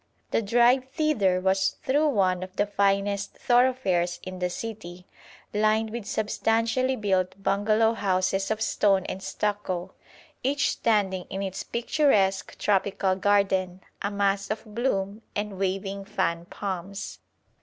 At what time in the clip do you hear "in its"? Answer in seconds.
11.29-11.61